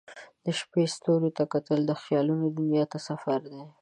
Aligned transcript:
د 0.45 0.45
شپې 0.59 0.83
ستوریو 0.95 1.35
ته 1.37 1.43
کتل 1.53 1.79
د 1.87 1.91
خیالونو 2.01 2.45
دنیا 2.57 2.83
ته 2.91 2.97
سفر 3.07 3.39
دی. 3.51 3.61